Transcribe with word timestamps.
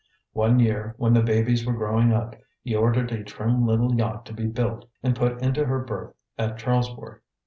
One 0.33 0.57
year, 0.59 0.95
when 0.97 1.13
the 1.13 1.21
babies 1.21 1.63
were 1.63 1.73
growing 1.77 2.11
up, 2.11 2.35
he 2.63 2.73
ordered 2.75 3.11
a 3.11 3.23
trim 3.23 3.67
little 3.67 3.93
yacht 3.93 4.25
to 4.25 4.33
be 4.33 4.47
built 4.47 4.89
and 5.03 5.15
put 5.15 5.43
into 5.43 5.65
her 5.67 5.77
berth 5.77 6.15
at 6.39 6.57
Charlesport. 6.57 7.21